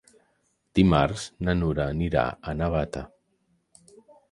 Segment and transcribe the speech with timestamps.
[0.79, 3.07] Dimarts na Nura anirà a Navata.